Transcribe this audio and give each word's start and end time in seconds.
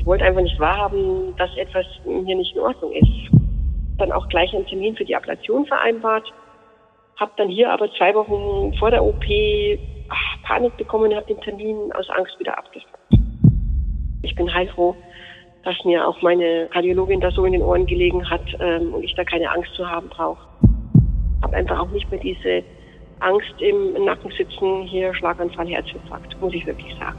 Ich 0.00 0.06
wollte 0.06 0.24
einfach 0.24 0.40
nicht 0.40 0.58
wahrhaben, 0.58 1.36
dass 1.36 1.54
etwas 1.58 1.84
hier 2.04 2.34
nicht 2.34 2.56
in 2.56 2.62
Ordnung 2.62 2.90
ist. 2.92 3.30
Dann 3.98 4.12
auch 4.12 4.26
gleich 4.30 4.54
einen 4.54 4.66
Termin 4.66 4.96
für 4.96 5.04
die 5.04 5.14
Ablation 5.14 5.66
vereinbart. 5.66 6.26
Hab 7.18 7.36
dann 7.36 7.50
hier 7.50 7.70
aber 7.70 7.92
zwei 7.92 8.14
Wochen 8.14 8.72
vor 8.78 8.90
der 8.90 9.04
OP 9.04 9.22
ach, 10.08 10.42
Panik 10.42 10.74
bekommen 10.78 11.10
und 11.10 11.16
habe 11.16 11.26
den 11.26 11.40
Termin 11.42 11.92
aus 11.92 12.08
Angst 12.08 12.40
wieder 12.40 12.56
abgesagt. 12.56 12.96
Ich 14.22 14.34
bin 14.34 14.52
heilfroh, 14.52 14.96
dass 15.64 15.76
mir 15.84 16.08
auch 16.08 16.22
meine 16.22 16.68
Kardiologin 16.72 17.20
da 17.20 17.30
so 17.30 17.44
in 17.44 17.52
den 17.52 17.62
Ohren 17.62 17.84
gelegen 17.84 18.28
hat 18.30 18.56
ähm, 18.58 18.94
und 18.94 19.02
ich 19.02 19.14
da 19.16 19.24
keine 19.24 19.50
Angst 19.50 19.74
zu 19.74 19.86
haben 19.86 20.08
brauche. 20.08 20.40
Habe 21.42 21.56
einfach 21.56 21.78
auch 21.78 21.90
nicht 21.90 22.10
mehr 22.10 22.20
diese 22.20 22.64
Angst 23.18 23.52
im 23.58 24.02
Nacken 24.02 24.30
sitzen, 24.30 24.84
hier 24.84 25.12
Schlaganfall, 25.12 25.68
Herzinfarkt, 25.68 26.40
muss 26.40 26.54
ich 26.54 26.64
wirklich 26.64 26.94
sagen. 26.98 27.18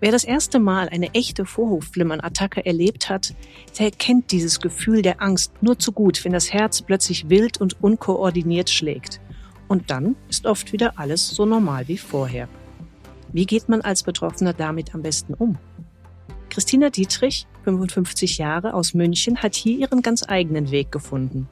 Wer 0.00 0.12
das 0.12 0.22
erste 0.22 0.60
Mal 0.60 0.88
eine 0.88 1.12
echte 1.14 1.44
Vorhofflimmern-Attacke 1.44 2.64
erlebt 2.64 3.10
hat, 3.10 3.34
der 3.80 3.90
kennt 3.90 4.30
dieses 4.30 4.60
Gefühl 4.60 5.02
der 5.02 5.20
Angst 5.20 5.52
nur 5.60 5.78
zu 5.78 5.90
gut, 5.90 6.24
wenn 6.24 6.32
das 6.32 6.52
Herz 6.52 6.82
plötzlich 6.82 7.28
wild 7.28 7.60
und 7.60 7.82
unkoordiniert 7.82 8.70
schlägt. 8.70 9.20
Und 9.66 9.90
dann 9.90 10.14
ist 10.28 10.46
oft 10.46 10.72
wieder 10.72 10.98
alles 10.98 11.28
so 11.28 11.46
normal 11.46 11.88
wie 11.88 11.98
vorher. 11.98 12.48
Wie 13.32 13.44
geht 13.44 13.68
man 13.68 13.80
als 13.80 14.04
Betroffener 14.04 14.52
damit 14.52 14.94
am 14.94 15.02
besten 15.02 15.34
um? 15.34 15.58
Christina 16.48 16.90
Dietrich, 16.90 17.46
55 17.64 18.38
Jahre 18.38 18.74
aus 18.74 18.94
München, 18.94 19.42
hat 19.42 19.54
hier 19.54 19.76
ihren 19.78 20.00
ganz 20.00 20.24
eigenen 20.26 20.70
Weg 20.70 20.92
gefunden. 20.92 21.48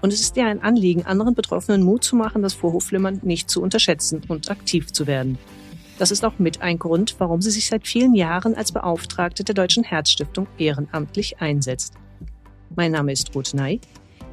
Und 0.00 0.12
es 0.12 0.20
ist 0.20 0.36
ihr 0.36 0.46
ein 0.46 0.62
Anliegen, 0.62 1.04
anderen 1.04 1.34
Betroffenen 1.34 1.82
Mut 1.82 2.02
zu 2.02 2.16
machen, 2.16 2.42
das 2.42 2.54
Vorhofflimmern 2.54 3.20
nicht 3.22 3.50
zu 3.50 3.62
unterschätzen 3.62 4.22
und 4.28 4.50
aktiv 4.50 4.92
zu 4.92 5.06
werden. 5.06 5.38
Das 5.98 6.10
ist 6.10 6.24
auch 6.24 6.38
mit 6.38 6.62
ein 6.62 6.78
Grund, 6.78 7.16
warum 7.18 7.40
sie 7.40 7.50
sich 7.50 7.66
seit 7.66 7.86
vielen 7.86 8.14
Jahren 8.14 8.54
als 8.54 8.72
Beauftragte 8.72 9.44
der 9.44 9.54
Deutschen 9.54 9.84
Herzstiftung 9.84 10.46
ehrenamtlich 10.58 11.40
einsetzt. 11.40 11.94
Mein 12.74 12.92
Name 12.92 13.12
ist 13.12 13.34
Ruth 13.34 13.54
Ney. 13.54 13.80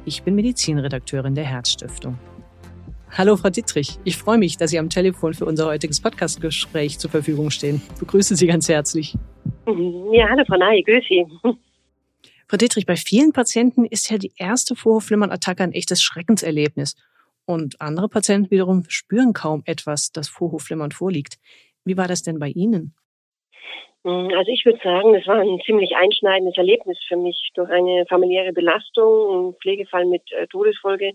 Ich 0.04 0.22
bin 0.22 0.34
Medizinredakteurin 0.34 1.34
der 1.34 1.44
Herzstiftung. 1.44 2.18
Hallo, 3.16 3.36
Frau 3.36 3.50
Dittrich. 3.50 3.98
Ich 4.04 4.16
freue 4.16 4.38
mich, 4.38 4.56
dass 4.56 4.70
Sie 4.70 4.78
am 4.78 4.88
Telefon 4.88 5.34
für 5.34 5.44
unser 5.44 5.66
heutiges 5.66 6.00
Podcastgespräch 6.00 6.98
zur 6.98 7.10
Verfügung 7.10 7.50
stehen. 7.50 7.82
Ich 7.92 8.00
begrüße 8.00 8.36
Sie 8.36 8.46
ganz 8.46 8.68
herzlich. 8.68 9.16
Ja, 9.66 10.28
hallo, 10.28 10.44
Frau 10.46 10.56
Ney. 10.56 10.82
Grüß 10.82 11.04
Sie. 11.08 11.26
Frau 12.48 12.56
Dittrich, 12.56 12.86
bei 12.86 12.96
vielen 12.96 13.32
Patienten 13.32 13.84
ist 13.84 14.10
ja 14.10 14.18
die 14.18 14.32
erste 14.36 14.74
Vorhofflimmern-Attacke 14.74 15.62
ein 15.62 15.72
echtes 15.72 16.02
Schreckenserlebnis. 16.02 16.96
Und 17.50 17.80
andere 17.80 18.08
Patienten 18.08 18.52
wiederum 18.52 18.84
spüren 18.88 19.32
kaum 19.32 19.64
etwas, 19.66 20.12
dass 20.12 20.28
Vorhofflimmern 20.28 20.92
vorliegt. 20.92 21.34
Wie 21.84 21.96
war 21.96 22.06
das 22.06 22.22
denn 22.22 22.38
bei 22.38 22.46
Ihnen? 22.46 22.94
Hm, 24.04 24.30
also 24.38 24.52
ich 24.52 24.64
würde 24.64 24.78
sagen, 24.84 25.16
es 25.16 25.26
war 25.26 25.40
ein 25.40 25.58
ziemlich 25.66 25.96
einschneidendes 25.96 26.56
Erlebnis 26.56 26.98
für 27.08 27.16
mich. 27.16 27.50
Durch 27.54 27.68
eine 27.68 28.06
familiäre 28.08 28.52
Belastung, 28.52 29.48
ein 29.48 29.54
Pflegefall 29.60 30.06
mit 30.06 30.22
äh, 30.30 30.46
Todesfolge 30.46 31.14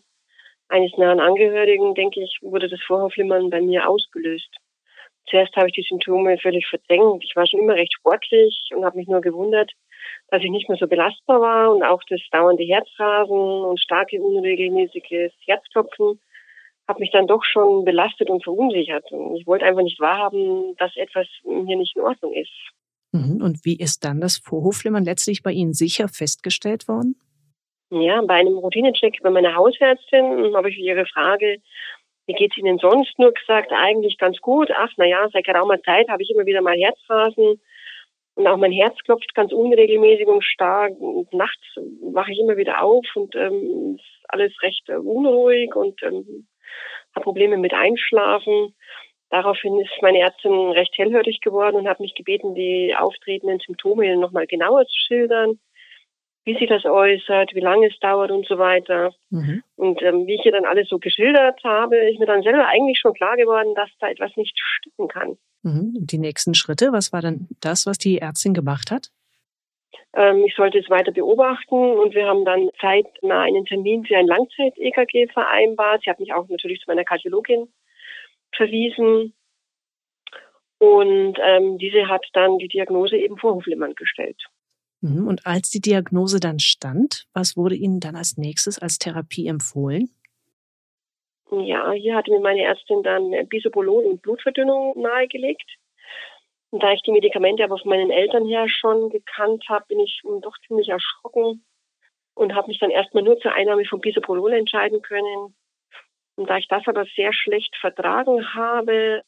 eines 0.67 0.91
nahen 0.97 1.21
Angehörigen, 1.21 1.95
denke 1.95 2.21
ich, 2.21 2.37
wurde 2.41 2.67
das 2.67 2.81
Vorhofflimmern 2.85 3.49
bei 3.49 3.61
mir 3.61 3.87
ausgelöst. 3.87 4.49
Zuerst 5.29 5.55
habe 5.55 5.67
ich 5.69 5.73
die 5.75 5.87
Symptome 5.87 6.37
völlig 6.37 6.67
verdrängt. 6.67 7.23
Ich 7.23 7.33
war 7.37 7.47
schon 7.47 7.61
immer 7.61 7.75
recht 7.75 7.93
sportlich 7.93 8.71
und 8.75 8.83
habe 8.83 8.97
mich 8.97 9.07
nur 9.07 9.21
gewundert, 9.21 9.71
dass 10.29 10.43
ich 10.43 10.49
nicht 10.49 10.69
mehr 10.69 10.77
so 10.77 10.87
belastbar 10.87 11.41
war 11.41 11.73
und 11.73 11.83
auch 11.83 12.01
das 12.09 12.21
dauernde 12.31 12.63
Herzrasen 12.63 13.37
und 13.37 13.79
starke 13.79 14.21
unregelmäßiges 14.21 15.33
Herzklopfen 15.45 16.19
hat 16.87 16.99
mich 16.99 17.11
dann 17.11 17.27
doch 17.27 17.43
schon 17.43 17.83
belastet 17.83 18.29
und 18.29 18.43
verunsichert. 18.43 19.11
Und 19.11 19.35
ich 19.37 19.47
wollte 19.47 19.65
einfach 19.65 19.81
nicht 19.81 19.99
wahrhaben, 19.99 20.75
dass 20.77 20.95
etwas 20.95 21.27
hier 21.43 21.77
nicht 21.77 21.95
in 21.95 22.03
Ordnung 22.03 22.33
ist. 22.33 22.51
Mhm. 23.11 23.41
Und 23.41 23.65
wie 23.65 23.77
ist 23.77 24.05
dann 24.05 24.21
das 24.21 24.37
Vorhofflimmern 24.37 25.03
letztlich 25.03 25.41
bei 25.41 25.51
Ihnen 25.51 25.73
sicher 25.73 26.07
festgestellt 26.07 26.87
worden? 26.87 27.15
Ja, 27.89 28.21
bei 28.21 28.35
einem 28.35 28.57
Routinecheck 28.57 29.21
bei 29.21 29.29
meiner 29.29 29.55
Hausärztin 29.55 30.55
habe 30.55 30.69
ich 30.69 30.77
ihre 30.77 31.05
Frage, 31.05 31.57
wie 32.27 32.33
geht's 32.33 32.57
Ihnen 32.57 32.79
sonst, 32.79 33.17
nur 33.19 33.31
gesagt, 33.31 33.71
eigentlich 33.71 34.17
ganz 34.17 34.39
gut. 34.39 34.69
Ach, 34.75 34.89
na 34.97 35.05
ja, 35.05 35.27
seit 35.31 35.45
geraumer 35.45 35.81
Zeit 35.83 36.09
habe 36.09 36.23
ich 36.23 36.31
immer 36.31 36.45
wieder 36.45 36.61
mal 36.61 36.75
Herzphasen 36.75 37.61
und 38.35 38.47
auch 38.47 38.57
mein 38.57 38.73
Herz 38.73 38.97
klopft 39.05 39.33
ganz 39.33 39.53
unregelmäßig 39.53 40.27
und 40.27 40.43
stark. 40.43 40.99
Und 40.99 41.33
nachts 41.33 41.65
wache 42.01 42.33
ich 42.33 42.39
immer 42.39 42.57
wieder 42.57 42.83
auf 42.83 43.05
und 43.15 43.33
ähm, 43.35 43.95
ist 43.95 44.25
alles 44.27 44.51
recht 44.61 44.87
äh, 44.89 44.97
unruhig 44.97 45.73
und 45.75 46.03
ähm, 46.03 46.45
habe 47.15 47.23
Probleme 47.23 47.57
mit 47.57 47.73
Einschlafen. 47.73 48.75
Daraufhin 49.29 49.79
ist 49.79 49.91
meine 50.01 50.19
Ärztin 50.19 50.51
recht 50.71 50.97
hellhörig 50.97 51.39
geworden 51.41 51.77
und 51.77 51.87
hat 51.87 52.01
mich 52.01 52.13
gebeten, 52.13 52.55
die 52.55 52.93
auftretenden 52.97 53.59
Symptome 53.59 54.15
nochmal 54.17 54.47
genauer 54.47 54.85
zu 54.85 54.97
schildern, 55.07 55.59
wie 56.43 56.57
sich 56.57 56.67
das 56.67 56.85
äußert, 56.85 57.55
wie 57.55 57.61
lange 57.61 57.87
es 57.87 57.97
dauert 57.99 58.31
und 58.31 58.45
so 58.47 58.57
weiter. 58.57 59.13
Mhm. 59.29 59.63
Und 59.77 60.01
ähm, 60.03 60.27
wie 60.27 60.35
ich 60.35 60.45
ihr 60.45 60.51
dann 60.51 60.65
alles 60.65 60.89
so 60.89 60.99
geschildert 60.99 61.63
habe, 61.63 61.97
ist 61.97 62.19
mir 62.19 62.27
dann 62.27 62.43
selber 62.43 62.67
eigentlich 62.67 62.99
schon 62.99 63.13
klar 63.13 63.37
geworden, 63.37 63.73
dass 63.75 63.89
da 63.99 64.09
etwas 64.09 64.35
nicht 64.35 64.57
stimmen 64.59 65.07
kann. 65.07 65.37
Mhm. 65.65 65.93
Die 65.97 66.19
nächsten 66.19 66.53
Schritte, 66.53 66.91
was 66.91 67.11
war 67.11 67.21
dann 67.21 67.47
das, 67.59 67.87
was 67.87 67.97
die 67.97 68.19
Ärztin 68.19 68.53
gemacht 68.53 68.91
hat? 68.91 69.09
Ähm, 70.13 70.43
ich 70.45 70.53
sollte 70.55 70.77
es 70.77 70.89
weiter 70.91 71.11
beobachten 71.11 71.75
und 71.75 72.13
wir 72.13 72.27
haben 72.27 72.45
dann 72.45 72.69
zeitnah 72.79 73.41
einen 73.41 73.65
Termin 73.65 74.05
für 74.05 74.15
ein 74.15 74.27
Langzeit-EKG 74.27 75.27
vereinbart. 75.33 76.03
Sie 76.03 76.09
hat 76.11 76.19
mich 76.19 76.33
auch 76.33 76.47
natürlich 76.49 76.81
zu 76.81 76.85
meiner 76.87 77.03
Kardiologin 77.03 77.67
verwiesen. 78.55 79.33
Und 80.77 81.37
ähm, 81.43 81.79
diese 81.79 82.07
hat 82.09 82.25
dann 82.33 82.59
die 82.59 82.67
Diagnose 82.67 83.17
eben 83.17 83.37
Vorhofflimmern 83.37 83.95
gestellt. 83.95 84.39
Mhm. 85.01 85.27
Und 85.27 85.47
als 85.47 85.71
die 85.71 85.81
Diagnose 85.81 86.39
dann 86.39 86.59
stand, 86.59 87.25
was 87.33 87.57
wurde 87.57 87.75
Ihnen 87.75 87.99
dann 87.99 88.15
als 88.15 88.37
nächstes 88.37 88.77
als 88.77 88.99
Therapie 88.99 89.47
empfohlen? 89.47 90.11
Ja, 91.51 91.91
hier 91.91 92.15
hatte 92.15 92.31
mir 92.31 92.39
meine 92.39 92.63
Ärztin 92.63 93.03
dann 93.03 93.31
Bisoprolol 93.47 94.05
und 94.05 94.21
Blutverdünnung 94.21 94.99
nahegelegt. 94.99 95.69
Und 96.71 96.83
da 96.83 96.91
ich 96.91 97.01
die 97.03 97.11
Medikamente 97.11 97.63
aber 97.63 97.77
von 97.77 97.89
meinen 97.89 98.11
Eltern 98.11 98.45
her 98.45 98.67
schon 98.67 99.09
gekannt 99.09 99.63
habe, 99.69 99.85
bin 99.87 99.99
ich 99.99 100.21
doch 100.41 100.57
ziemlich 100.67 100.89
erschrocken 100.89 101.63
und 102.33 102.53
habe 102.53 102.67
mich 102.67 102.79
dann 102.79 102.89
erstmal 102.89 103.23
nur 103.23 103.39
zur 103.39 103.53
Einnahme 103.53 103.85
von 103.85 104.01
Bisoprolol 104.01 104.53
entscheiden 104.53 105.01
können. 105.01 105.55
Und 106.35 106.49
da 106.49 106.57
ich 106.57 106.67
das 106.67 106.83
aber 106.85 107.05
sehr 107.15 107.31
schlecht 107.31 107.75
vertragen 107.79 108.53
habe, 108.53 109.23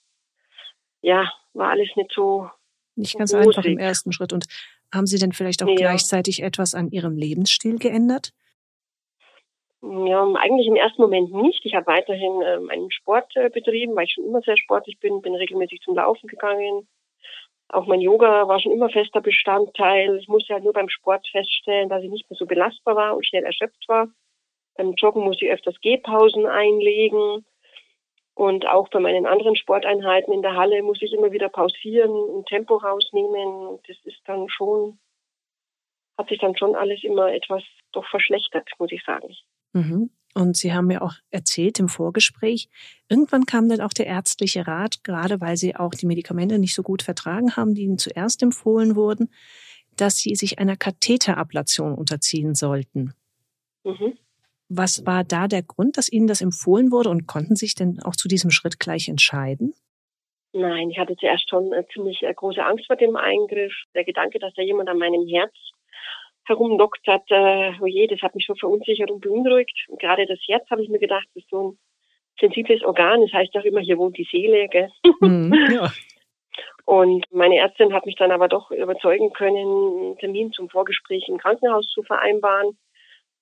ja, 1.02 1.32
war 1.54 1.70
alles 1.70 1.90
nicht 1.96 2.12
so. 2.14 2.50
Nicht 2.96 3.18
ganz 3.18 3.34
rosig. 3.34 3.48
einfach 3.48 3.66
im 3.66 3.78
ersten 3.78 4.12
Schritt. 4.12 4.34
Und 4.34 4.46
haben 4.94 5.06
Sie 5.06 5.20
denn 5.20 5.32
vielleicht 5.32 5.64
auch 5.64 5.70
ja. 5.70 5.76
gleichzeitig 5.76 6.44
etwas 6.44 6.74
an 6.74 6.90
Ihrem 6.90 7.16
Lebensstil 7.16 7.78
geändert? 7.78 8.34
Ja, 9.82 10.24
eigentlich 10.24 10.68
im 10.68 10.76
ersten 10.76 11.02
Moment 11.02 11.32
nicht. 11.34 11.66
Ich 11.66 11.76
habe 11.76 11.88
weiterhin 11.88 12.42
äh, 12.42 12.60
meinen 12.60 12.92
Sport 12.92 13.36
äh, 13.36 13.50
betrieben, 13.50 13.96
weil 13.96 14.06
ich 14.06 14.14
schon 14.14 14.26
immer 14.26 14.42
sehr 14.42 14.58
sportlich 14.58 15.00
bin, 15.00 15.22
bin 15.22 15.36
regelmäßig 15.36 15.82
zum 15.82 15.96
Laufen 15.96 16.28
gegangen, 16.28 16.88
auch 17.70 17.86
mein 17.86 18.00
Yoga 18.00 18.48
war 18.48 18.60
schon 18.62 18.72
immer 18.72 18.90
fester 18.90 19.22
Bestandteil. 19.22 20.18
Ich 20.18 20.28
musste 20.30 20.54
halt 20.54 20.64
nur 20.64 20.74
beim 20.74 20.90
Sport 20.90 21.28
feststellen, 21.28 21.90
dass 21.90 22.04
ich 22.04 22.10
nicht 22.10 22.30
mehr 22.30 22.38
so 22.38 22.46
belastbar 22.46 22.96
war 22.96 23.16
und 23.16 23.26
schnell 23.26 23.44
erschöpft 23.44 23.88
war. 23.88 24.08
Beim 24.76 24.94
Joggen 24.94 25.24
musste 25.24 25.46
ich 25.46 25.52
öfters 25.52 25.80
Gehpausen 25.82 26.46
einlegen. 26.46 27.46
Und 28.36 28.68
auch 28.68 28.88
bei 28.90 29.00
meinen 29.00 29.26
anderen 29.26 29.56
Sporteinheiten 29.56 30.32
in 30.32 30.44
der 30.44 30.56
Halle 30.56 30.82
muss 30.84 31.02
ich 31.02 31.12
immer 31.12 31.32
wieder 31.32 31.50
pausieren 31.50 32.12
und 32.12 32.48
Tempo 32.48 32.76
rausnehmen. 32.76 33.80
Das 33.88 33.98
ist 34.04 34.22
dann 34.26 34.48
schon, 34.48 35.00
hat 36.18 36.30
sich 36.30 36.40
dann 36.40 36.56
schon 36.56 36.76
alles 36.76 37.04
immer 37.04 37.34
etwas 37.34 37.64
doch 37.92 38.06
verschlechtert, 38.08 38.70
muss 38.78 38.92
ich 38.92 39.04
sagen. 39.04 39.36
Mhm. 39.78 40.10
Und 40.34 40.56
Sie 40.56 40.74
haben 40.74 40.88
mir 40.88 41.02
auch 41.02 41.14
erzählt 41.32 41.80
im 41.80 41.90
Vorgespräch, 41.90 42.70
irgendwann 43.10 43.46
kam 43.46 43.70
dann 43.70 43.82
auch 43.82 43.94
der 43.94 44.06
ärztliche 44.06 44.68
Rat, 44.68 45.04
gerade 45.04 45.42
weil 45.42 45.58
Sie 45.58 45.76
auch 45.76 45.92
die 45.92 46.06
Medikamente 46.06 46.60
nicht 46.60 46.76
so 46.76 46.84
gut 46.84 47.02
vertragen 47.02 47.56
haben, 47.56 47.74
die 47.74 47.84
Ihnen 47.84 47.98
zuerst 47.98 48.44
empfohlen 48.44 48.96
wurden, 48.96 49.32
dass 49.96 50.18
Sie 50.18 50.36
sich 50.36 50.60
einer 50.60 50.78
Katheterablation 50.78 51.96
unterziehen 51.96 52.54
sollten. 52.54 53.14
Mhm. 53.84 54.18
Was 54.70 55.06
war 55.06 55.24
da 55.24 55.48
der 55.48 55.64
Grund, 55.64 55.98
dass 55.98 56.12
Ihnen 56.12 56.28
das 56.28 56.42
empfohlen 56.42 56.92
wurde 56.92 57.10
und 57.10 57.26
konnten 57.26 57.56
sich 57.56 57.74
denn 57.74 58.00
auch 58.04 58.16
zu 58.16 58.28
diesem 58.28 58.52
Schritt 58.52 58.80
gleich 58.80 59.08
entscheiden? 59.08 59.74
Nein, 60.54 60.90
ich 60.90 61.00
hatte 61.00 61.16
zuerst 61.16 61.50
schon 61.50 61.72
äh, 61.74 61.84
ziemlich 61.94 62.22
äh, 62.24 62.34
große 62.34 62.64
Angst 62.64 62.86
vor 62.88 62.96
dem 62.96 63.16
Eingriff. 63.16 63.74
Der 63.96 64.04
Gedanke, 64.04 64.40
dass 64.40 64.54
da 64.54 64.62
jemand 64.62 64.90
an 64.90 64.98
meinem 64.98 65.28
Herz 65.28 65.54
herumdoktert, 66.48 67.30
äh, 67.30 67.74
oh 67.82 67.86
je, 67.86 68.08
das 68.08 68.22
hat 68.22 68.36
mich 68.36 68.46
schon 68.46 68.58
verunsichert 68.58 69.12
und 69.12 69.22
beunruhigt. 69.22 69.86
Und 69.90 70.00
gerade 70.00 70.26
das 70.26 70.40
Herz 70.48 70.70
habe 70.70 70.84
ich 70.84 70.90
mir 70.90 71.00
gedacht, 71.00 71.28
das 71.34 71.44
ist 71.44 71.50
so 71.50 71.72
ein 71.72 71.80
sensibles 72.40 72.84
Organ. 72.84 73.22
Das 73.22 73.34
heißt 73.34 73.56
auch 73.58 73.64
immer, 73.64 73.82
hier 73.82 73.98
wohnt 73.98 74.18
die 74.18 74.28
Seele. 74.32 74.68
Gell? 74.70 74.90
Mhm, 75.22 75.54
ja. 75.74 75.92
Und 76.86 77.26
meine 77.32 77.58
Ärztin 77.58 77.94
hat 77.94 78.06
mich 78.06 78.16
dann 78.16 78.32
aber 78.32 78.48
doch 78.48 78.72
überzeugen 78.72 79.34
können, 79.34 79.58
einen 79.58 80.18
Termin 80.20 80.54
zum 80.54 80.70
Vorgespräch 80.70 81.28
im 81.28 81.38
Krankenhaus 81.38 81.86
zu 81.88 82.02
vereinbaren. 82.04 82.78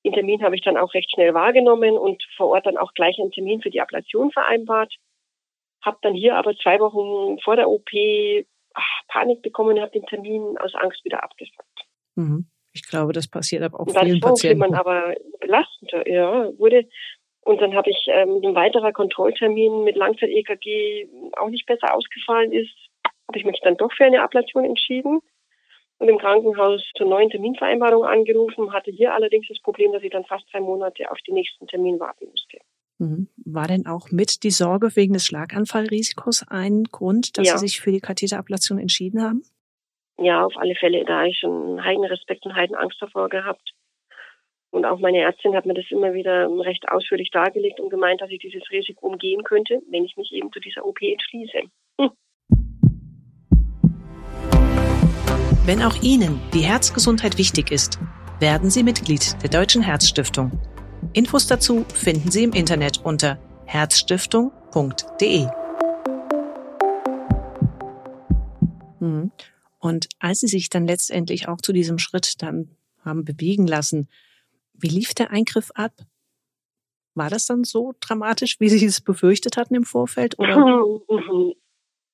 Den 0.03 0.13
Termin 0.13 0.43
habe 0.43 0.55
ich 0.55 0.61
dann 0.61 0.77
auch 0.77 0.93
recht 0.93 1.11
schnell 1.11 1.33
wahrgenommen 1.33 1.97
und 1.97 2.23
vor 2.37 2.47
Ort 2.47 2.65
dann 2.65 2.77
auch 2.77 2.93
gleich 2.93 3.19
einen 3.19 3.31
Termin 3.31 3.61
für 3.61 3.69
die 3.69 3.81
Ablation 3.81 4.31
vereinbart. 4.31 4.93
Habe 5.83 5.97
dann 6.01 6.15
hier 6.15 6.35
aber 6.35 6.55
zwei 6.57 6.79
Wochen 6.79 7.39
vor 7.39 7.55
der 7.55 7.69
OP 7.69 7.89
ach, 8.73 9.01
Panik 9.07 9.41
bekommen 9.41 9.75
und 9.75 9.81
habe 9.81 9.91
den 9.91 10.05
Termin 10.05 10.57
aus 10.57 10.73
Angst 10.75 11.05
wieder 11.05 11.23
abgesagt. 11.23 11.85
Mhm. 12.15 12.47
Ich 12.75 12.87
glaube, 12.87 13.13
das 13.13 13.27
passiert 13.27 13.63
aber 13.63 13.79
auch 13.79 13.87
vielen 13.87 14.19
Patienten. 14.19 14.59
man 14.59 14.73
aber 14.73 15.15
belastender 15.39 16.07
ja, 16.07 16.49
wurde. 16.59 16.87
Und 17.41 17.61
dann 17.61 17.73
habe 17.73 17.89
ich 17.89 18.05
ähm, 18.07 18.41
ein 18.43 18.55
weiterer 18.55 18.91
Kontrolltermin 18.91 19.83
mit 19.83 19.95
Langzeit-EKG 19.95 21.07
auch 21.37 21.49
nicht 21.49 21.65
besser 21.65 21.95
ausgefallen 21.95 22.51
ist, 22.51 22.73
habe 23.27 23.37
ich 23.37 23.45
mich 23.45 23.59
dann 23.63 23.77
doch 23.77 23.91
für 23.93 24.03
eine 24.03 24.21
Ablation 24.21 24.65
entschieden 24.65 25.21
und 25.99 26.09
im 26.09 26.17
Krankenhaus 26.17 26.81
zur 26.97 27.07
neuen 27.07 27.29
Terminvereinbarung 27.29 28.03
angerufen, 28.03 28.73
hatte 28.73 28.91
hier 28.91 29.13
allerdings 29.13 29.47
das 29.47 29.61
Problem, 29.61 29.93
dass 29.93 30.03
ich 30.03 30.11
dann 30.11 30.25
fast 30.25 30.45
drei 30.51 30.59
Monate 30.59 31.09
auf 31.09 31.17
den 31.27 31.35
nächsten 31.35 31.67
Termin 31.67 31.99
warten 31.99 32.25
musste. 32.29 32.57
Mhm. 32.97 33.27
War 33.37 33.67
denn 33.67 33.85
auch 33.85 34.11
mit 34.11 34.43
die 34.43 34.51
Sorge 34.51 34.95
wegen 34.95 35.13
des 35.13 35.25
Schlaganfallrisikos 35.25 36.45
ein 36.49 36.83
Grund, 36.83 37.37
dass 37.37 37.47
ja. 37.47 37.57
Sie 37.57 37.67
sich 37.67 37.79
für 37.79 37.91
die 37.91 38.01
Katheterablation 38.01 38.79
entschieden 38.79 39.21
haben? 39.21 39.43
Ja, 40.17 40.45
auf 40.45 40.55
alle 40.57 40.75
Fälle. 40.75 41.03
Da 41.05 41.19
habe 41.19 41.29
ich 41.29 41.39
schon 41.39 41.83
heiden 41.83 42.05
Respekt 42.05 42.45
und 42.45 42.55
heiden 42.55 42.75
Angst 42.75 43.01
davor 43.01 43.29
gehabt. 43.29 43.73
Und 44.71 44.85
auch 44.85 44.99
meine 44.99 45.21
Ärztin 45.21 45.55
hat 45.55 45.65
mir 45.65 45.73
das 45.73 45.85
immer 45.89 46.13
wieder 46.13 46.49
recht 46.65 46.89
ausführlich 46.89 47.31
dargelegt 47.31 47.79
und 47.79 47.89
gemeint, 47.89 48.21
dass 48.21 48.29
ich 48.29 48.39
dieses 48.39 48.69
Risiko 48.71 49.07
umgehen 49.07 49.43
könnte, 49.43 49.81
wenn 49.89 50.03
ich 50.03 50.17
mich 50.17 50.31
eben 50.33 50.51
zu 50.51 50.59
dieser 50.59 50.85
OP 50.85 51.01
entschließe. 51.01 51.59
Hm. 52.01 52.11
Wenn 55.65 55.81
auch 55.81 55.95
Ihnen 56.03 56.41
die 56.53 56.59
Herzgesundheit 56.59 57.37
wichtig 57.37 57.71
ist, 57.71 57.99
werden 58.39 58.69
Sie 58.69 58.83
Mitglied 58.83 59.41
der 59.41 59.49
Deutschen 59.49 59.81
Herzstiftung. 59.81 60.51
Infos 61.13 61.47
dazu 61.47 61.85
finden 61.93 62.29
Sie 62.29 62.43
im 62.43 62.51
Internet 62.51 62.99
unter 63.03 63.39
herzstiftung.de. 63.65 65.47
Mhm. 68.99 69.31
Und 69.85 70.09
als 70.17 70.39
Sie 70.39 70.47
sich 70.47 70.69
dann 70.69 70.87
letztendlich 70.87 71.47
auch 71.47 71.61
zu 71.61 71.71
diesem 71.71 71.99
Schritt 71.99 72.41
dann 72.41 72.75
haben 73.03 73.23
bewegen 73.23 73.67
lassen, 73.67 74.09
wie 74.73 74.87
lief 74.87 75.13
der 75.13 75.29
Eingriff 75.29 75.69
ab? 75.75 75.91
War 77.13 77.29
das 77.29 77.45
dann 77.45 77.63
so 77.63 77.93
dramatisch, 77.99 78.59
wie 78.59 78.67
Sie 78.67 78.83
es 78.83 78.99
befürchtet 78.99 79.57
hatten 79.57 79.75
im 79.75 79.83
Vorfeld? 79.83 80.39
Oder? 80.39 80.55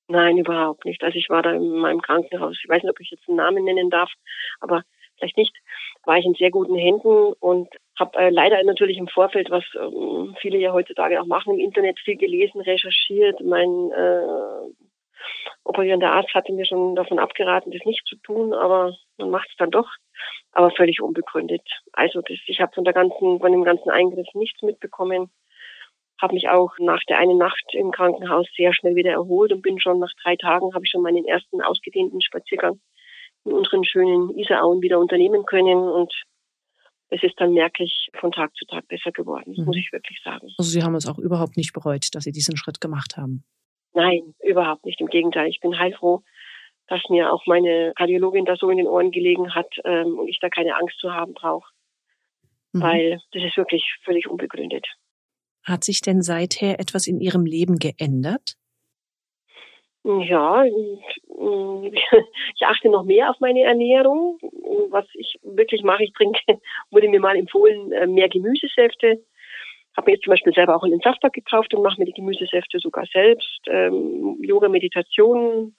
Nein, 0.08 0.36
überhaupt 0.36 0.84
nicht. 0.84 1.02
Also 1.02 1.16
ich 1.16 1.30
war 1.30 1.42
da 1.42 1.52
in 1.52 1.78
meinem 1.78 2.02
Krankenhaus. 2.02 2.58
Ich 2.62 2.68
weiß 2.68 2.82
nicht, 2.82 2.90
ob 2.90 3.00
ich 3.00 3.10
jetzt 3.10 3.26
einen 3.26 3.38
Namen 3.38 3.64
nennen 3.64 3.88
darf, 3.88 4.12
aber 4.60 4.82
vielleicht 5.16 5.38
nicht. 5.38 5.56
War 6.04 6.18
ich 6.18 6.26
in 6.26 6.34
sehr 6.34 6.50
guten 6.50 6.74
Händen 6.74 7.32
und 7.40 7.70
habe 7.98 8.18
äh, 8.18 8.28
leider 8.28 8.62
natürlich 8.64 8.98
im 8.98 9.08
Vorfeld, 9.08 9.48
was 9.48 9.64
ähm, 9.80 10.36
viele 10.42 10.58
ja 10.58 10.74
heutzutage 10.74 11.18
auch 11.18 11.26
machen, 11.26 11.54
im 11.54 11.60
Internet 11.60 11.98
viel 12.00 12.18
gelesen, 12.18 12.60
recherchiert. 12.60 13.40
Mein 13.40 13.90
äh, 13.92 14.72
operierender 15.64 16.12
Arzt 16.12 16.34
hatte 16.34 16.52
mir 16.52 16.66
schon 16.66 16.96
davon 16.96 17.18
abgeraten, 17.18 17.72
das 17.72 17.84
nicht 17.84 18.06
zu 18.06 18.16
tun, 18.16 18.52
aber 18.52 18.96
man 19.18 19.30
macht 19.30 19.48
es 19.50 19.56
dann 19.56 19.70
doch, 19.70 19.88
aber 20.52 20.70
völlig 20.70 21.00
unbegründet. 21.00 21.62
Also 21.92 22.20
das, 22.20 22.38
ich 22.46 22.60
habe 22.60 22.72
von 22.74 22.84
der 22.84 22.92
ganzen, 22.92 23.40
von 23.40 23.52
dem 23.52 23.64
ganzen 23.64 23.90
Eingriff 23.90 24.26
nichts 24.34 24.62
mitbekommen 24.62 25.30
habe 26.22 26.34
mich 26.34 26.48
auch 26.48 26.70
nach 26.78 27.02
der 27.08 27.18
einen 27.18 27.36
Nacht 27.36 27.64
im 27.72 27.90
Krankenhaus 27.90 28.46
sehr 28.56 28.72
schnell 28.72 28.94
wieder 28.94 29.10
erholt 29.10 29.52
und 29.52 29.60
bin 29.60 29.80
schon 29.80 29.98
nach 29.98 30.12
drei 30.22 30.36
Tagen 30.36 30.72
habe 30.72 30.84
ich 30.84 30.90
schon 30.90 31.02
meinen 31.02 31.24
ersten 31.24 31.60
ausgedehnten 31.60 32.22
Spaziergang 32.22 32.80
in 33.44 33.52
unseren 33.52 33.84
schönen 33.84 34.30
Isarauen 34.38 34.80
wieder 34.80 35.00
unternehmen 35.00 35.44
können 35.44 35.78
und 35.78 36.14
es 37.08 37.22
ist 37.22 37.34
dann 37.38 37.52
merklich 37.52 38.08
von 38.18 38.30
Tag 38.30 38.54
zu 38.54 38.64
Tag 38.64 38.86
besser 38.88 39.10
geworden, 39.10 39.54
mhm. 39.56 39.64
muss 39.64 39.76
ich 39.76 39.92
wirklich 39.92 40.20
sagen. 40.24 40.48
Also 40.56 40.70
Sie 40.70 40.82
haben 40.82 40.94
es 40.94 41.06
auch 41.06 41.18
überhaupt 41.18 41.56
nicht 41.56 41.72
bereut, 41.72 42.06
dass 42.12 42.24
Sie 42.24 42.32
diesen 42.32 42.56
Schritt 42.56 42.80
gemacht 42.80 43.16
haben? 43.16 43.44
Nein, 43.94 44.34
überhaupt 44.42 44.84
nicht. 44.84 45.00
Im 45.00 45.08
Gegenteil, 45.08 45.48
ich 45.48 45.60
bin 45.60 45.78
heilfroh, 45.78 46.22
dass 46.88 47.00
mir 47.08 47.32
auch 47.32 47.46
meine 47.46 47.92
Kardiologin 47.96 48.44
da 48.44 48.56
so 48.56 48.70
in 48.70 48.78
den 48.78 48.86
Ohren 48.86 49.10
gelegen 49.10 49.54
hat 49.54 49.74
ähm, 49.84 50.18
und 50.18 50.28
ich 50.28 50.38
da 50.40 50.48
keine 50.48 50.76
Angst 50.76 50.98
zu 50.98 51.12
haben 51.12 51.34
brauche. 51.34 51.70
Mhm. 52.72 52.82
Weil 52.82 53.20
das 53.32 53.42
ist 53.42 53.56
wirklich 53.56 53.84
völlig 54.04 54.28
unbegründet. 54.28 54.86
Hat 55.64 55.84
sich 55.84 56.00
denn 56.00 56.22
seither 56.22 56.80
etwas 56.80 57.06
in 57.06 57.20
Ihrem 57.20 57.46
Leben 57.46 57.78
geändert? 57.78 58.56
Ja, 60.04 60.64
ich 60.64 62.66
achte 62.66 62.88
noch 62.88 63.04
mehr 63.04 63.30
auf 63.30 63.38
meine 63.38 63.62
Ernährung. 63.62 64.38
Was 64.90 65.06
ich 65.14 65.38
wirklich 65.42 65.82
mache, 65.82 66.02
ich 66.02 66.12
trinke, 66.12 66.40
wurde 66.90 67.08
mir 67.08 67.20
mal 67.20 67.36
empfohlen, 67.36 67.92
äh, 67.92 68.06
mehr 68.06 68.28
Gemüsesäfte. 68.28 69.24
Habe 69.96 70.10
mir 70.10 70.14
jetzt 70.14 70.24
zum 70.24 70.32
Beispiel 70.32 70.52
selber 70.52 70.76
auch 70.76 70.82
einen 70.82 71.00
Safter 71.00 71.30
gekauft 71.30 71.74
und 71.74 71.82
mache 71.82 72.00
mir 72.00 72.06
die 72.06 72.12
Gemüsesäfte 72.12 72.78
sogar 72.78 73.04
selbst. 73.12 73.60
Ähm, 73.66 74.38
Yoga, 74.42 74.68
Meditation 74.68 75.74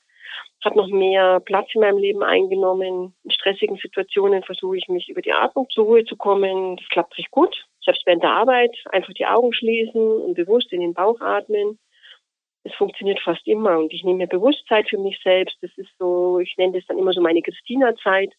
hat 0.63 0.75
noch 0.75 0.87
mehr 0.87 1.39
Platz 1.41 1.69
in 1.73 1.81
meinem 1.81 1.97
Leben 1.97 2.23
eingenommen. 2.23 3.13
In 3.23 3.31
stressigen 3.31 3.77
Situationen 3.77 4.43
versuche 4.43 4.77
ich 4.77 4.87
mich 4.87 5.09
über 5.09 5.21
die 5.21 5.33
Atmung 5.33 5.67
zur 5.69 5.85
Ruhe 5.85 6.05
zu 6.05 6.15
kommen. 6.15 6.77
Das 6.77 6.87
klappt 6.89 7.17
recht 7.17 7.31
gut 7.31 7.65
selbst 7.83 8.05
während 8.05 8.23
der 8.23 8.31
Arbeit 8.31 8.75
einfach 8.91 9.13
die 9.13 9.25
Augen 9.25 9.53
schließen 9.53 10.01
und 10.01 10.35
bewusst 10.35 10.71
in 10.71 10.81
den 10.81 10.93
Bauch 10.93 11.19
atmen. 11.21 11.79
Es 12.63 12.73
funktioniert 12.75 13.19
fast 13.19 13.45
immer 13.45 13.77
und 13.77 13.91
ich 13.93 14.03
nehme 14.03 14.19
mir 14.19 14.27
Bewusstsein 14.27 14.85
für 14.85 14.97
mich 14.97 15.19
selbst. 15.21 15.57
Das 15.61 15.71
ist 15.75 15.91
so, 15.99 16.39
ich 16.39 16.55
nenne 16.57 16.73
das 16.73 16.85
dann 16.87 16.97
immer 16.97 17.11
so 17.11 17.21
meine 17.21 17.41
Christina-Zeit. 17.41 18.31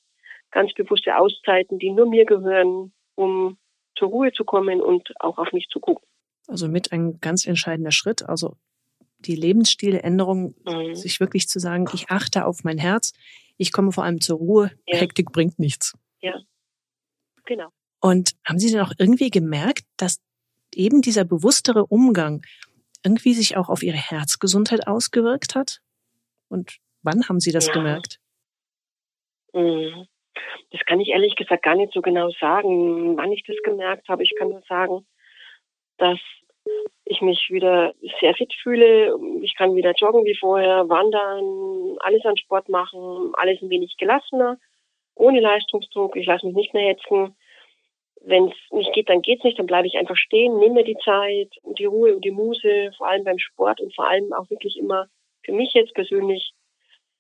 Ganz 0.50 0.73
bewusste 0.73 1.17
Auszeiten, 1.17 1.79
die 1.79 1.91
nur 1.91 2.06
mir 2.06 2.25
gehören, 2.25 2.93
um 3.17 3.59
zur 3.96 4.08
Ruhe 4.08 4.32
zu 4.32 4.44
kommen 4.44 4.81
und 4.81 5.12
auch 5.20 5.38
auf 5.38 5.52
mich 5.52 5.69
zu 5.70 5.81
gucken. 5.81 6.06
Also 6.46 6.69
mit 6.69 6.93
ein 6.93 7.20
ganz 7.20 7.46
entscheidender 7.46 7.93
Schritt, 7.93 8.29
also 8.29 8.56
die 9.19 9.37
Lebensstiländerung, 9.37 10.55
mhm. 10.67 10.94
sich 10.94 11.20
wirklich 11.20 11.49
zu 11.49 11.58
sagen, 11.58 11.87
ich 11.94 12.11
achte 12.11 12.44
auf 12.44 12.64
mein 12.64 12.79
Herz, 12.79 13.12
ich 13.56 13.73
komme 13.73 13.93
vor 13.93 14.05
allem 14.05 14.20
zur 14.20 14.38
Ruhe, 14.38 14.70
ja. 14.87 14.99
Hektik 14.99 15.32
bringt 15.32 15.58
nichts. 15.58 15.95
Ja, 16.21 16.38
genau. 17.45 17.69
Und 18.00 18.33
haben 18.45 18.59
Sie 18.59 18.71
denn 18.71 18.80
auch 18.80 18.92
irgendwie 18.99 19.30
gemerkt, 19.30 19.85
dass 19.97 20.21
eben 20.75 21.00
dieser 21.00 21.25
bewusstere 21.25 21.87
Umgang 21.87 22.45
irgendwie 23.02 23.35
sich 23.35 23.57
auch 23.57 23.69
auf 23.69 23.83
Ihre 23.83 23.97
Herzgesundheit 23.97 24.87
ausgewirkt 24.87 25.54
hat? 25.54 25.80
Und 26.49 26.78
wann 27.02 27.28
haben 27.28 27.40
Sie 27.40 27.52
das 27.52 27.69
ja. 27.69 27.73
gemerkt? 27.73 28.21
Mhm. 29.54 30.07
Das 30.71 30.81
kann 30.85 31.00
ich 31.00 31.09
ehrlich 31.09 31.37
gesagt 31.37 31.62
gar 31.62 31.75
nicht 31.75 31.93
so 31.93 32.03
genau 32.03 32.31
sagen, 32.41 33.17
wann 33.17 33.33
ich 33.33 33.45
das 33.45 33.57
gemerkt 33.62 34.09
habe. 34.09 34.23
Ich 34.23 34.35
kann 34.37 34.50
nur 34.50 34.62
sagen, 34.69 35.07
dass 35.99 36.19
ich 37.05 37.21
mich 37.21 37.49
wieder 37.50 37.95
sehr 38.21 38.35
fit 38.35 38.53
fühle. 38.62 39.17
Ich 39.43 39.55
kann 39.55 39.76
wieder 39.76 39.93
joggen 39.93 40.25
wie 40.25 40.37
vorher, 40.37 40.88
wandern, 40.88 41.99
alles 42.00 42.25
an 42.25 42.37
Sport 42.37 42.69
machen, 42.69 43.33
alles 43.35 43.61
ein 43.62 43.71
wenig 43.71 43.97
gelassener, 43.99 44.59
ohne 45.14 45.41
Leistungsdruck. 45.41 46.17
Ich 46.17 46.26
lasse 46.26 46.47
mich 46.47 46.57
nicht 46.57 46.75
mehr 46.75 46.88
hetzen 46.88 47.37
wenn 48.26 48.49
es 48.49 48.55
nicht 48.71 48.93
geht, 48.93 49.09
dann 49.09 49.23
geht's 49.23 49.45
nicht, 49.45 49.59
dann 49.59 49.67
bleibe 49.67 49.87
ich 49.87 49.97
einfach 49.97 50.17
stehen, 50.17 50.59
nehme 50.59 50.76
mir 50.76 50.85
die 50.85 50.97
Zeit 51.05 51.50
und 51.62 51.79
die 51.79 51.85
Ruhe 51.85 52.14
und 52.14 52.25
die 52.25 52.31
Muße, 52.31 52.93
vor 52.97 53.09
allem 53.09 53.25
beim 53.25 53.38
Sport 53.38 53.81
und 53.81 53.95
vor 53.95 54.09
allem 54.09 54.33
auch 54.33 54.49
wirklich 54.50 54.79
immer 54.79 55.07
für 55.43 55.53
mich 55.53 55.75
jetzt 55.75 55.95
persönlich 55.95 56.53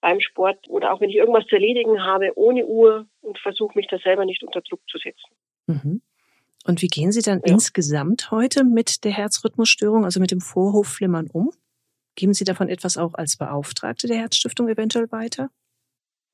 beim 0.04 0.20
Sport 0.20 0.68
oder 0.68 0.92
auch 0.92 1.00
wenn 1.00 1.08
ich 1.08 1.16
irgendwas 1.16 1.46
zu 1.46 1.54
erledigen 1.54 2.04
habe, 2.04 2.32
ohne 2.36 2.66
Uhr 2.66 3.06
und 3.22 3.38
versuche 3.38 3.72
mich 3.74 3.86
da 3.86 3.96
selber 3.98 4.26
nicht 4.26 4.42
unter 4.44 4.60
Druck 4.60 4.80
zu 4.86 4.98
setzen. 4.98 5.32
Mhm. 5.66 6.02
Und 6.66 6.82
wie 6.82 6.88
gehen 6.88 7.10
Sie 7.10 7.22
dann 7.22 7.40
ja. 7.42 7.54
insgesamt 7.54 8.30
heute 8.30 8.64
mit 8.64 9.04
der 9.04 9.12
Herzrhythmusstörung, 9.12 10.04
also 10.04 10.20
mit 10.20 10.30
dem 10.30 10.42
Vorhofflimmern 10.42 11.30
um? 11.32 11.52
Geben 12.16 12.34
Sie 12.34 12.44
davon 12.44 12.68
etwas 12.68 12.98
auch 12.98 13.14
als 13.14 13.38
Beauftragte 13.38 14.06
der 14.06 14.18
Herzstiftung 14.18 14.68
eventuell 14.68 15.10
weiter? 15.10 15.48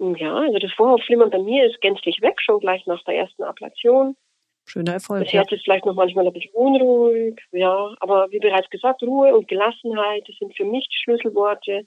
Ja, 0.00 0.34
also 0.34 0.58
das 0.58 0.72
Vorhofflimmern 0.72 1.30
bei 1.30 1.38
mir 1.38 1.64
ist 1.64 1.80
gänzlich 1.80 2.20
weg, 2.22 2.40
schon 2.40 2.58
gleich 2.58 2.84
nach 2.86 3.04
der 3.04 3.14
ersten 3.18 3.44
Ablation. 3.44 4.16
Schöner 4.64 4.94
Erfolg. 4.94 5.24
Das 5.24 5.32
Herz 5.32 5.52
ist 5.52 5.62
vielleicht 5.62 5.86
noch 5.86 5.94
manchmal 5.94 6.26
ein 6.26 6.32
bisschen 6.32 6.54
unruhig, 6.54 7.40
ja. 7.52 7.94
Aber 8.00 8.32
wie 8.32 8.40
bereits 8.40 8.68
gesagt, 8.70 9.00
Ruhe 9.04 9.32
und 9.36 9.46
Gelassenheit, 9.46 10.24
das 10.26 10.36
sind 10.38 10.56
für 10.56 10.64
mich 10.64 10.88
Schlüsselworte. 11.04 11.86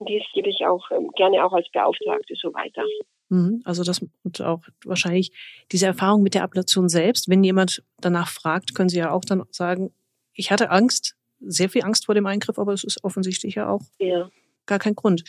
Dies 0.00 0.22
gebe 0.34 0.48
ich 0.48 0.66
auch 0.66 0.90
ähm, 0.90 1.10
gerne 1.16 1.44
auch 1.44 1.52
als 1.52 1.68
Beauftragte 1.70 2.34
so 2.36 2.52
weiter. 2.52 2.82
Mhm. 3.28 3.62
Also 3.64 3.84
das 3.84 4.04
und 4.22 4.40
auch 4.42 4.60
wahrscheinlich 4.84 5.32
diese 5.72 5.86
Erfahrung 5.86 6.22
mit 6.22 6.34
der 6.34 6.42
Ablation 6.42 6.88
selbst. 6.88 7.28
Wenn 7.28 7.44
jemand 7.44 7.82
danach 8.00 8.28
fragt, 8.28 8.74
können 8.74 8.88
Sie 8.88 8.98
ja 8.98 9.10
auch 9.10 9.24
dann 9.24 9.44
sagen, 9.50 9.92
ich 10.34 10.50
hatte 10.50 10.70
Angst, 10.70 11.16
sehr 11.40 11.68
viel 11.68 11.82
Angst 11.82 12.06
vor 12.06 12.14
dem 12.14 12.26
Eingriff, 12.26 12.58
aber 12.58 12.72
es 12.72 12.84
ist 12.84 13.04
offensichtlich 13.04 13.54
ja 13.54 13.68
auch 13.68 13.82
ja. 13.98 14.30
gar 14.66 14.78
kein 14.78 14.94
Grund. 14.94 15.24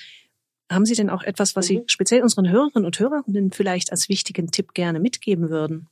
Haben 0.72 0.86
Sie 0.86 0.96
denn 0.96 1.10
auch 1.10 1.24
etwas, 1.24 1.56
was 1.56 1.70
mhm. 1.70 1.76
Sie 1.76 1.84
speziell 1.88 2.24
unseren 2.24 2.50
Hörerinnen 2.50 2.86
und 2.86 3.00
Hörern 3.00 3.52
vielleicht 3.52 3.92
als 3.92 4.10
wichtigen 4.10 4.52
Tipp 4.52 4.74
gerne 4.74 5.00
mitgeben 5.00 5.50
würden? 5.50 5.90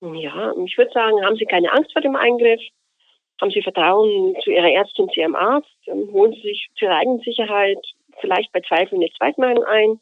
Ja, 0.00 0.52
ich 0.64 0.76
würde 0.76 0.90
sagen, 0.92 1.24
haben 1.24 1.36
Sie 1.36 1.44
keine 1.44 1.72
Angst 1.72 1.92
vor 1.92 2.02
dem 2.02 2.16
Eingriff, 2.16 2.60
haben 3.40 3.50
Sie 3.50 3.62
Vertrauen 3.62 4.36
zu 4.42 4.50
Ihrer 4.50 4.70
Ärztin, 4.70 5.08
zu 5.08 5.20
Ihrem 5.20 5.34
Arzt, 5.34 5.68
holen 5.86 6.32
Sie 6.32 6.42
sich 6.42 6.68
zur 6.76 6.90
eigenen 6.90 7.20
Sicherheit 7.20 7.78
vielleicht 8.20 8.52
bei 8.52 8.60
Zweifeln 8.60 9.02
eine 9.02 9.10
Zweitmeinung 9.12 9.64
ein, 9.64 10.00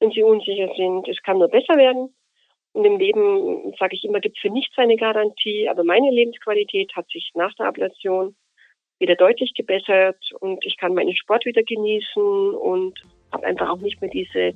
wenn 0.00 0.10
Sie 0.10 0.22
unsicher 0.22 0.72
sind. 0.76 1.08
Es 1.08 1.22
kann 1.22 1.38
nur 1.38 1.48
besser 1.48 1.76
werden. 1.76 2.14
Und 2.72 2.84
im 2.84 2.98
Leben, 2.98 3.74
sage 3.78 3.96
ich 3.96 4.04
immer, 4.04 4.20
gibt 4.20 4.36
es 4.36 4.42
für 4.42 4.50
nichts 4.50 4.76
eine 4.78 4.96
Garantie, 4.96 5.68
aber 5.68 5.84
meine 5.84 6.10
Lebensqualität 6.10 6.94
hat 6.94 7.08
sich 7.10 7.30
nach 7.34 7.52
der 7.54 7.66
Ablation 7.66 8.36
wieder 8.98 9.14
deutlich 9.14 9.54
gebessert 9.54 10.18
und 10.40 10.64
ich 10.64 10.76
kann 10.76 10.94
meinen 10.94 11.14
Sport 11.14 11.44
wieder 11.44 11.62
genießen 11.62 12.54
und 12.54 13.00
habe 13.32 13.46
einfach 13.46 13.68
auch 13.70 13.78
nicht 13.78 14.00
mehr 14.00 14.10
diese 14.10 14.54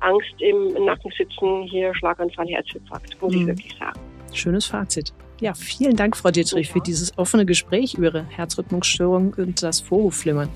Angst 0.00 0.34
im 0.40 0.72
Nacken 0.84 1.10
sitzen, 1.16 1.62
hier 1.64 1.94
Schlaganfall, 1.94 2.46
Herzinfarkt, 2.46 3.20
muss 3.20 3.34
mhm. 3.34 3.40
ich 3.40 3.46
wirklich 3.46 3.76
sagen. 3.76 4.00
Schönes 4.32 4.66
Fazit. 4.66 5.12
Ja, 5.40 5.54
vielen 5.54 5.94
Dank, 5.94 6.16
Frau 6.16 6.30
Dietrich, 6.30 6.68
für 6.68 6.80
dieses 6.80 7.16
offene 7.16 7.46
Gespräch 7.46 7.94
über 7.94 8.06
Ihre 8.06 8.24
Herzrhythmusstörung 8.24 9.34
und 9.34 9.62
das 9.62 9.80
Vorhofflimmern. 9.80 10.48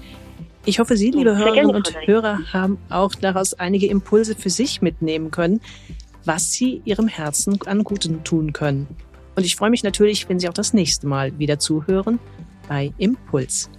Ich 0.64 0.78
hoffe, 0.78 0.96
Sie, 0.96 1.10
liebe 1.10 1.36
Hörerinnen 1.36 1.74
und 1.74 1.94
Hörer, 2.06 2.40
haben 2.52 2.78
auch 2.88 3.14
daraus 3.14 3.54
einige 3.54 3.86
Impulse 3.86 4.34
für 4.34 4.50
sich 4.50 4.82
mitnehmen 4.82 5.30
können, 5.30 5.60
was 6.24 6.52
Sie 6.52 6.82
Ihrem 6.84 7.08
Herzen 7.08 7.60
an 7.66 7.84
Guten 7.84 8.24
tun 8.24 8.52
können. 8.52 8.88
Und 9.36 9.44
ich 9.44 9.56
freue 9.56 9.70
mich 9.70 9.82
natürlich, 9.82 10.28
wenn 10.28 10.40
Sie 10.40 10.48
auch 10.48 10.54
das 10.54 10.72
nächste 10.72 11.06
Mal 11.06 11.38
wieder 11.38 11.58
zuhören 11.58 12.18
bei 12.68 12.92
Impuls. 12.98 13.70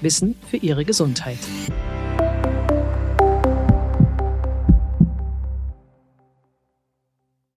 Wissen 0.00 0.36
für 0.48 0.56
Ihre 0.56 0.84
Gesundheit. 0.84 1.38